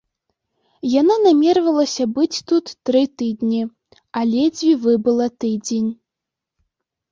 [1.01, 3.61] Яна намервалася быць тут тры тыдні,
[4.17, 5.91] а ледзьве выбыла тыдзень.